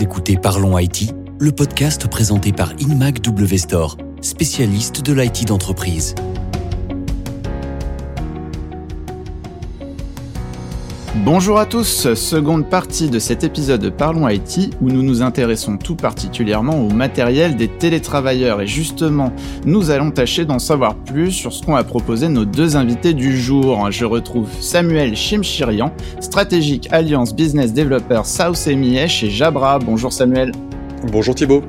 [0.00, 3.58] Écoutez Parlons IT, le podcast présenté par Inmac W
[4.22, 6.14] spécialiste de l'IT d'entreprise.
[11.16, 15.76] Bonjour à tous, seconde partie de cet épisode de Parlons IT où nous nous intéressons
[15.76, 19.32] tout particulièrement au matériel des télétravailleurs et justement
[19.66, 23.36] nous allons tâcher d'en savoir plus sur ce qu'ont à proposer nos deux invités du
[23.36, 23.90] jour.
[23.90, 29.80] Je retrouve Samuel Chimchirian, stratégique Alliance Business Developer South EMEA chez Jabra.
[29.80, 30.52] Bonjour Samuel.
[31.10, 31.64] Bonjour Thibault.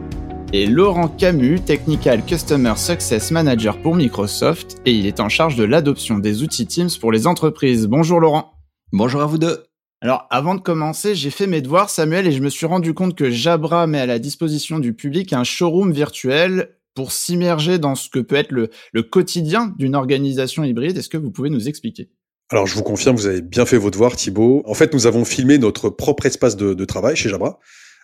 [0.53, 5.63] Et Laurent Camus, Technical Customer Success Manager pour Microsoft et il est en charge de
[5.63, 7.87] l'adoption des outils Teams pour les entreprises.
[7.87, 8.60] Bonjour Laurent.
[8.93, 9.63] Bonjour à vous deux.
[10.01, 13.15] Alors, avant de commencer, j'ai fait mes devoirs, Samuel, et je me suis rendu compte
[13.15, 18.09] que Jabra met à la disposition du public un showroom virtuel pour s'immerger dans ce
[18.09, 18.69] que peut être le,
[19.01, 20.97] quotidien d'une organisation hybride.
[20.97, 22.09] Est-ce que vous pouvez nous expliquer?
[22.49, 24.61] Alors, je vous confirme, vous avez bien fait vos devoirs, Thibaut.
[24.65, 27.59] En fait, nous avons filmé notre propre espace de, travail chez Jabra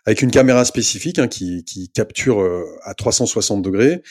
[0.05, 4.03] avec une caméra spécifique hein, qui, capture euh, à 360 degrés.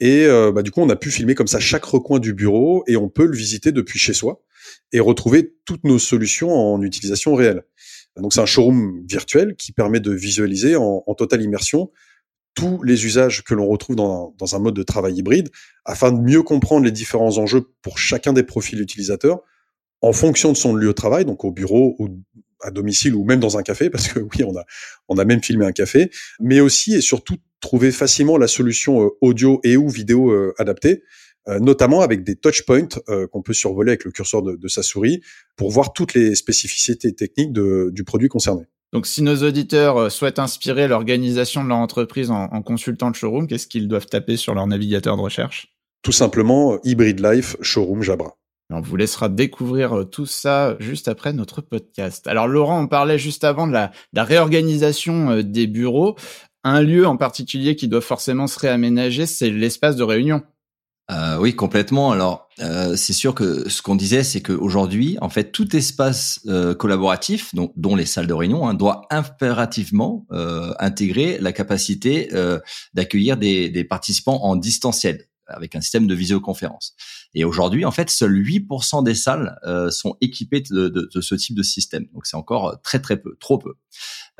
[0.00, 2.84] Et euh, bah, du coup, on a pu filmer comme ça chaque recoin du bureau
[2.86, 4.42] et on peut le visiter depuis chez soi
[4.92, 7.62] et retrouver toutes nos solutions en utilisation réelle.
[8.16, 11.90] Donc c'est un showroom virtuel qui permet de visualiser en, totale immersion
[12.54, 15.48] tous les usages que l'on retrouve dans, un mode de travail hybride
[15.86, 19.40] afin de mieux comprendre les différents enjeux pour chacun des profils utilisateurs
[20.02, 22.08] en fonction de son lieu de travail, donc au bureau ou
[22.60, 24.64] à domicile ou même dans un café, parce que oui, on a,
[25.08, 26.10] on a même filmé un café,
[26.40, 31.02] mais aussi et surtout trouver facilement la solution euh, audio et ou vidéo euh, adaptée
[31.48, 35.22] euh, notamment avec des touchpoints euh, qu'on peut survoler avec le curseur de, sa souris
[35.56, 38.62] pour voir toutes les spécificités techniques du produit concerné.
[38.92, 43.48] Donc, si nos auditeurs euh, souhaitent inspirer l'organisation de leur entreprise en, consultant le showroom,
[43.48, 45.74] qu'est-ce qu'ils doivent taper sur leur navigateur de recherche?
[46.02, 48.36] Tout simplement, Hybrid Life Showroom Jabra.
[48.70, 52.26] On vous laissera découvrir tout ça juste après notre podcast.
[52.26, 53.90] Alors Laurent, on parlait juste avant de la
[54.24, 56.16] réorganisation des bureaux.
[56.64, 60.42] Un lieu en particulier qui doit forcément se réaménager, c'est l'espace de réunion.
[61.12, 62.10] Euh, oui, complètement.
[62.10, 66.74] Alors, euh, c'est sûr que ce qu'on disait, c'est qu'aujourd'hui, en fait, tout espace euh,
[66.74, 70.26] collaboratif, dont, les salles de réunion, hein, doit impérativement
[70.78, 72.30] intégrer la capacité
[72.94, 76.94] d'accueillir des, des, participants en distanciel avec un système de visioconférence.
[77.34, 81.34] Et aujourd'hui, en fait, seuls 8% des salles euh, sont équipées de, de, de, ce
[81.34, 82.06] type de système.
[82.12, 83.74] Donc, c'est encore très très peu, trop peu.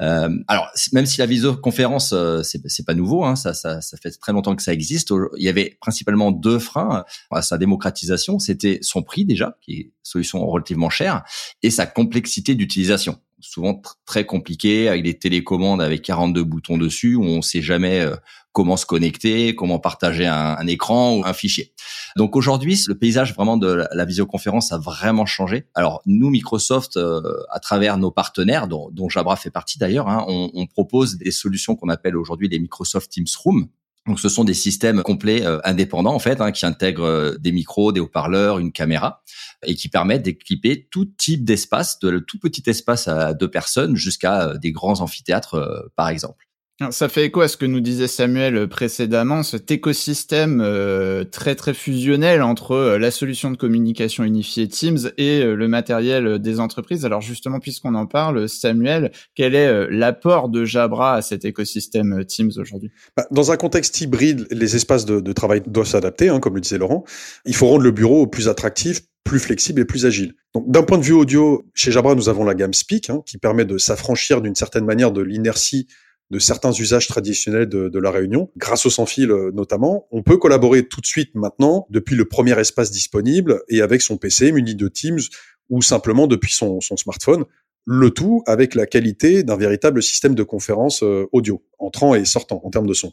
[0.00, 4.10] Euh, alors, même si la visioconférence, euh, c'est pas nouveau, hein, ça, ça, ça, fait
[4.10, 5.12] très longtemps que ça existe.
[5.36, 8.38] Il y avait principalement deux freins à sa démocratisation.
[8.38, 11.24] C'était son prix déjà, qui est une solution relativement chère,
[11.62, 17.25] et sa complexité d'utilisation souvent très compliqué avec des télécommandes avec 42 boutons dessus où
[17.25, 18.16] on sait jamais euh,
[18.53, 21.72] comment se connecter, comment partager un, écran ou un fichier.
[22.16, 25.66] Donc aujourd'hui, le paysage vraiment de la visioconférence a vraiment changé.
[25.75, 30.25] Alors nous, Microsoft, euh, à travers nos partenaires, dont, dont Jabra fait partie d'ailleurs, hein,
[30.28, 33.69] on, on, propose des solutions qu'on appelle aujourd'hui les Microsoft Teams Room.
[34.06, 37.52] Donc, ce sont des systèmes complets euh, indépendants en fait, hein, qui intègrent euh, des
[37.52, 39.22] micros, des haut-parleurs, une caméra,
[39.64, 44.54] et qui permettent d'équiper tout type d'espace, de tout petit espace à deux personnes jusqu'à
[44.54, 46.46] des grands amphithéâtres, par exemple.
[46.91, 51.54] Ça fait écho à ce que nous disait Samuel euh, précédemment, cet écosystème euh, très
[51.54, 57.04] très fusionnel entre euh, la solution de communication unifiée Teams et le matériel des entreprises.
[57.04, 62.53] Alors justement, puisqu'on en parle, Samuel, quel est l'apport de Jabra à cet écosystème Teams
[62.56, 62.91] aujourd'hui?
[63.16, 66.78] Bah, Dans un contexte hybride, les espaces de, travail doivent s'adapter, hein, comme le disait
[66.78, 67.04] Laurent.
[67.44, 70.34] Il faut rendre le bureau plus attractif, plus flexible et plus agile.
[70.54, 73.64] D'un point de vue audio, chez Jabra, nous avons la gamme Speak, hein, qui permet
[73.64, 75.87] de s'affranchir d'une certaine manière de l'inertie
[76.32, 80.09] de certains usages traditionnels de, la réunion, grâce au sans-fil euh, notamment.
[80.10, 84.16] On peut collaborer tout de suite maintenant depuis le premier espace disponible et avec son
[84.16, 85.20] PC muni de Teams
[85.69, 87.44] ou simplement depuis son, smartphone.
[87.84, 92.62] Le tout avec la qualité d'un véritable système de conférence euh, audio, entrant et sortant
[92.64, 93.12] en termes de son.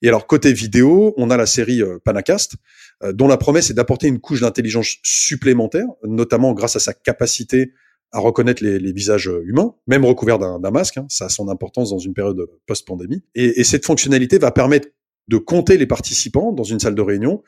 [0.00, 2.54] Et alors côté vidéo, on a la série euh, Panacast,
[3.12, 7.72] dont la promesse est d'apporter une couche d'intelligence supplémentaire, notamment grâce à sa capacité
[8.14, 10.98] à reconnaître les, visages humains, même recouverts d'un masque.
[10.98, 13.22] Hein, ça a son importance dans une période post-pandémie.
[13.34, 14.88] Et, et, cette fonctionnalité va permettre
[15.28, 17.42] de compter les participants dans une salle de réunion,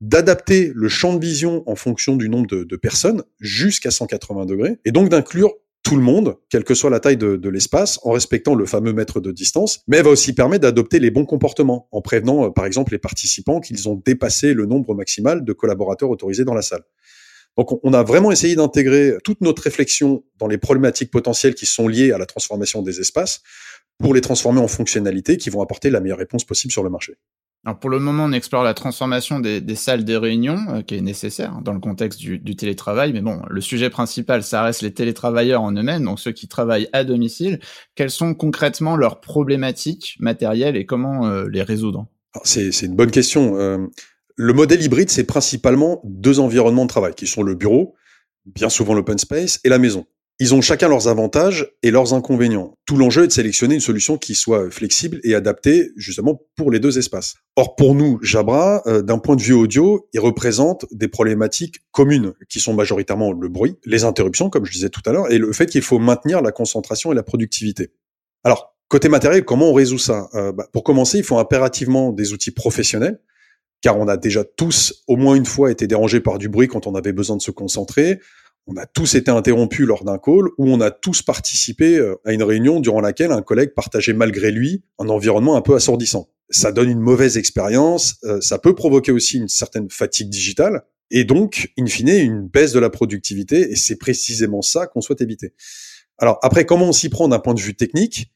[0.00, 4.92] d'adapter le champ de vision en fonction du nombre de, personnes jusqu'à 180 degrés, et
[4.92, 8.54] donc d'inclure tout le monde, quelle que soit la taille de, de l'espace, en respectant
[8.54, 12.02] le fameux mètre de distance, mais elle va aussi permettre d'adopter les bons comportements, en
[12.02, 16.44] prévenant euh, par exemple les participants qu'ils ont dépassé le nombre maximal de collaborateurs autorisés
[16.44, 16.82] dans la salle.
[17.56, 21.88] Donc, on a vraiment essayé d'intégrer toute notre réflexion dans les problématiques potentielles qui sont
[21.88, 23.42] liées à la transformation des espaces
[23.98, 27.16] pour les transformer en fonctionnalités qui vont apporter la meilleure réponse possible sur le marché.
[27.66, 31.02] Alors pour le moment, on explore la transformation des, salles des réunions, euh, qui est
[31.02, 33.12] nécessaire dans le contexte du, du, télétravail.
[33.12, 36.88] Mais bon, le sujet principal, ça reste les télétravailleurs en eux-mêmes, donc ceux qui travaillent
[36.94, 37.60] à domicile.
[37.96, 42.06] Quelles sont concrètement leurs problématiques matérielles et comment euh, les résoudre?
[42.44, 43.56] C'est une bonne question.
[43.58, 43.86] Euh,
[44.36, 47.94] le modèle hybride, c'est principalement deux environnements de travail, qui sont le bureau,
[48.46, 50.06] bien souvent l'open space, et la maison.
[50.42, 52.78] Ils ont chacun leurs avantages et leurs inconvénients.
[52.86, 56.80] Tout l'enjeu est de sélectionner une solution qui soit flexible et adaptée justement pour les
[56.80, 57.34] deux espaces.
[57.56, 62.32] Or pour nous, Jabra, euh, d'un point de vue audio, il représente des problématiques communes
[62.48, 65.52] qui sont majoritairement le bruit, les interruptions comme je disais tout à l'heure et le
[65.52, 67.92] fait qu'il faut maintenir la concentration et la productivité.
[68.42, 70.30] Alors côté matériel, comment on résout ça?
[70.32, 73.20] Euh, bah, Pour commencer, il faut impérativement des outils professionnels
[73.80, 76.86] car on a déjà tous au moins une fois été dérangés par du bruit quand
[76.86, 78.20] on avait besoin de se concentrer
[78.66, 82.32] on a tous été interrompus lors d'un call ou on a tous participé euh, à
[82.32, 86.28] une réunion durant laquelle un collègue partageait malgré lui un environnement un peu assourdissant.
[86.50, 91.24] Ça donne une mauvaise expérience, euh, ça peut provoquer aussi une certaine fatigue digitale et
[91.24, 95.54] donc, in fine, une baisse de la productivité et c'est précisément ça qu'on souhaite éviter.
[96.18, 98.30] Alors après, comment on s'y prend d'un point de vue technique?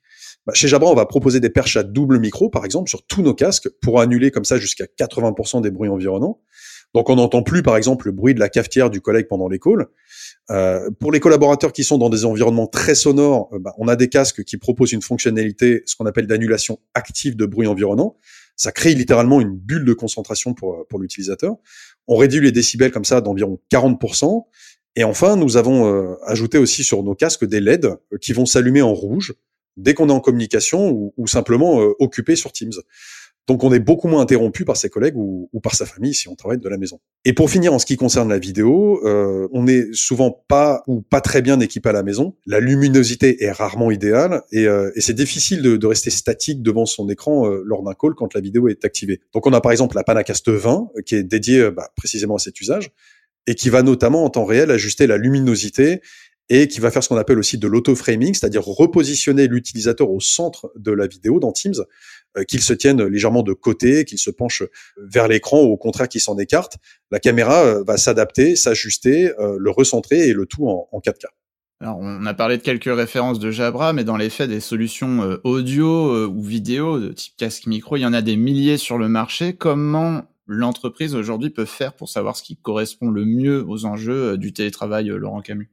[0.46, 3.22] Bah, Chez Jabra, on va proposer des perches à double micro, par exemple, sur tous
[3.22, 6.40] nos casques pour annuler comme ça jusqu'à 80% des bruits environnants.
[6.94, 9.86] Donc on n'entend plus, par exemple, le bruit de la cafetière du collègue pendant calls.
[10.50, 13.96] Euh, pour les collaborateurs qui sont dans des environnements très sonores, euh, bah, on a
[13.96, 18.16] des casques qui proposent une fonctionnalité, ce qu'on appelle d'annulation active de bruit environnant.
[18.56, 21.56] Ça crée littéralement une bulle de concentration pour, euh, pour l'utilisateur.
[22.06, 24.46] On réduit les décibels comme ça d'environ 40%.
[24.94, 28.94] Et enfin, nous avons ajouté aussi sur nos casques des LED qui vont s'allumer en
[28.94, 29.34] rouge
[29.76, 32.72] dès qu'on est en communication ou, ou simplement occupé sur Teams.
[33.46, 36.34] Donc on est beaucoup moins interrompu par ses collègues ou, par sa famille si on
[36.34, 37.00] travaille de la maison.
[37.24, 41.02] Et pour finir, en ce qui concerne la vidéo, euh, on n'est souvent pas ou
[41.02, 42.36] pas très bien équipé à la maison.
[42.46, 47.46] La luminosité est rarement idéale et, euh, c'est difficile de, rester statique devant son écran
[47.46, 49.20] euh, lors d'un call quand la vidéo est activée.
[49.34, 52.58] Donc on a par exemple la Panacast 20 qui est dédiée bah, précisément à cet
[52.60, 52.90] usage
[53.46, 56.00] et qui va notamment en temps réel ajuster la luminosité
[56.48, 60.70] et qui va faire ce qu'on appelle aussi de l'auto-framing, c'est-à-dire repositionner l'utilisateur au centre
[60.76, 61.74] de la vidéo dans Teams,
[62.36, 64.62] euh, qu'il se tienne légèrement de côté, qu'il se penche
[64.98, 66.76] vers l'écran ou au contraire qu'il s'en écarte.
[67.10, 71.26] La caméra euh, va s'adapter, s'ajuster, euh, le recentrer et le tout en, en 4K.
[71.80, 75.38] Alors, on a parlé de quelques références de Jabra, mais dans les faits, des solutions
[75.42, 79.08] audio ou vidéo de type casque micro, il y en a des milliers sur le
[79.08, 79.54] marché.
[79.54, 84.52] Comment l'entreprise aujourd'hui peut faire pour savoir ce qui correspond le mieux aux enjeux du
[84.52, 85.68] télétravail, Laurent Camus?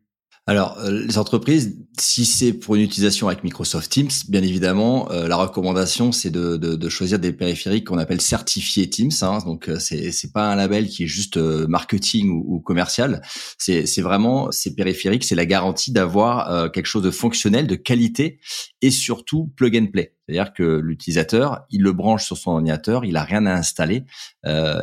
[0.48, 5.28] Alors, euh, les entreprises, si c'est pour une utilisation avec Microsoft Teams, bien évidemment, euh,
[5.28, 9.12] la recommandation, c'est de, de, de, choisir des périphériques qu'on appelle certifiés Teams.
[9.22, 13.22] Hein, donc, euh, c'est c'est pas un label qui est juste marketing ou, ou commercial.
[13.60, 18.40] C'est vraiment ces périphériques, c'est la garantie d'avoir quelque chose de fonctionnel, de qualité
[18.82, 20.16] et surtout plug and play.
[20.26, 24.06] C'est-à-dire que l'utilisateur, il le branche sur son ordinateur, il a rien à installer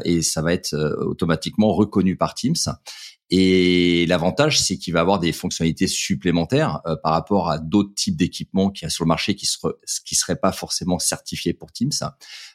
[0.05, 2.55] et ça va être automatiquement reconnu par Teams.
[3.31, 8.17] Et l'avantage, c'est qu'il va avoir des fonctionnalités supplémentaires euh, par rapport à d'autres types
[8.17, 9.71] d'équipements qu'il y a sur le marché qui ne
[10.05, 11.91] qui seraient pas forcément certifiés pour Teams.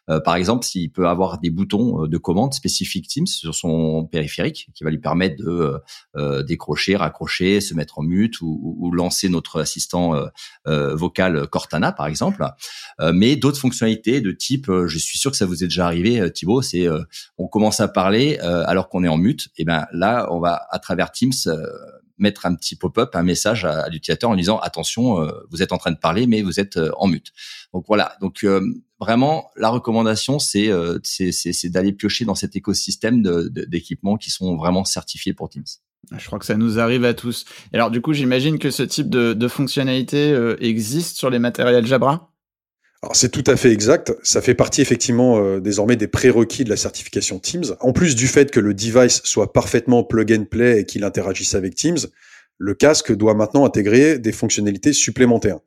[0.10, 4.06] Euh, par exemple, s'il peut avoir des boutons euh, de commande spécifiques Teams sur son
[4.06, 5.80] périphérique, qui va lui permettre de
[6.44, 10.14] décrocher, raccrocher, se mettre en mute ou, ou lancer notre assistant
[10.66, 12.46] vocal Cortana, par exemple.
[13.14, 16.62] mais d'autres fonctionnalités de type, je suis sûr que ça vous est déjà arrivé, Thibaut,
[16.62, 16.88] c'est
[17.38, 19.50] on commence à parler alors qu'on est en mute.
[19.58, 21.66] Et ben là, on va à travers Teams euh,
[22.18, 25.78] mettre un petit pop-up, un message à, l'utilisateur en disant attention, euh, vous êtes en
[25.78, 27.32] train de parler, mais vous êtes euh, en mute.
[27.74, 28.16] Donc voilà.
[28.22, 28.46] Donc
[29.00, 30.70] vraiment, la recommandation, c'est
[31.04, 35.66] c'est d'aller piocher dans cet écosystème d'équipements qui sont vraiment certifiés pour Teams.
[36.18, 37.46] Je crois que ça nous arrive à tous.
[37.74, 42.33] alors du coup, j'imagine que ce type de, de fonctionnalité existe sur les matériels Jabra?
[43.04, 44.14] Alors c'est tout à fait exact.
[44.24, 47.76] Ça fait partie effectivement euh, désormais des prérequis de la certification Teams.
[47.82, 51.54] En plus du fait que le device soit parfaitement plug and play et qu'il interagisse
[51.54, 51.98] avec Teams,
[52.58, 55.60] le casque doit maintenant intégrer des fonctionnalités supplémentaires.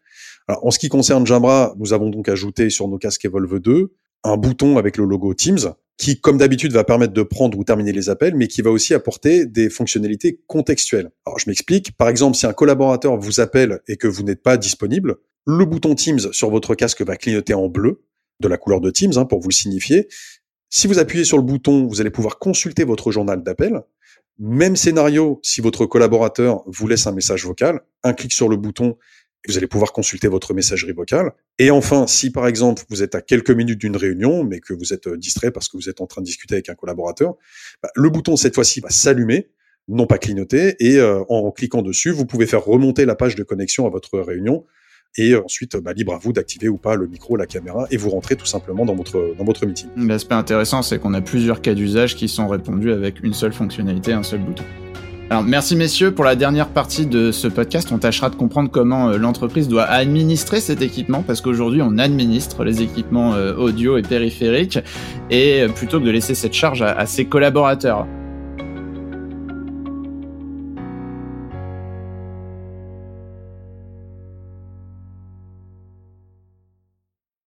[0.48, 3.92] Alors, en ce qui concerne Jabra, nous avons donc ajouté sur nos casques Evolve 2
[4.24, 7.92] un bouton avec le logo Teams qui, comme d'habitude, va permettre de prendre ou terminer
[7.92, 11.10] les appels, mais qui va aussi apporter des fonctionnalités contextuelles.
[11.36, 11.96] Je m'explique.
[11.98, 15.16] Par exemple, si un collaborateur vous appelle et que vous n'êtes pas disponible,
[15.46, 18.02] le bouton Teams sur votre casque va clignoter en bleu,
[18.40, 20.08] de la couleur de Teams, hein, pour vous le signifier.
[20.68, 23.82] Si vous appuyez sur le bouton, vous allez pouvoir consulter votre journal d'appel.
[24.38, 28.96] Même scénario, si votre collaborateur vous laisse un message vocal, un clic sur le bouton
[29.48, 31.32] vous allez pouvoir consulter votre messagerie vocale.
[31.58, 34.92] Et enfin, si par exemple vous êtes à quelques minutes d'une réunion, mais que vous
[34.92, 37.36] êtes distrait parce que vous êtes en train de discuter avec un collaborateur,
[37.82, 39.50] bah, le bouton cette fois-ci va s'allumer,
[39.88, 43.42] non pas clignoter, et euh, en cliquant dessus, vous pouvez faire remonter la page de
[43.42, 44.64] connexion à votre réunion
[45.18, 48.10] Et ensuite, bah, libre à vous d'activer ou pas le micro, la caméra, et vous
[48.10, 49.88] rentrez tout simplement dans votre, dans votre meeting.
[49.96, 54.12] L'aspect intéressant, c'est qu'on a plusieurs cas d'usage qui sont répondus avec une seule fonctionnalité,
[54.12, 54.64] un seul bouton.
[55.28, 57.90] Alors merci messieurs pour la dernière partie de ce podcast.
[57.90, 62.62] On tâchera de comprendre comment euh, l'entreprise doit administrer cet équipement parce qu'aujourd'hui on administre
[62.62, 64.78] les équipements euh, audio et périphériques
[65.28, 68.06] et euh, plutôt que de laisser cette charge à, ses collaborateurs.